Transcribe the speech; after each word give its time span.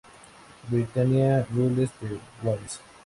Britannia 0.67 1.45
Rules 1.53 1.91
the 2.01 2.19
Waves! 2.41 2.79